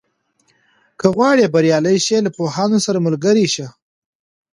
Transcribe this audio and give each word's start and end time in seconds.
که 0.99 1.07
غواړې 1.15 1.51
بریالی 1.53 1.97
شې، 2.05 2.17
له 2.25 2.29
پوهانو 2.37 2.77
سره 2.85 2.99
ملګری 3.05 3.45
شه. 3.53 3.67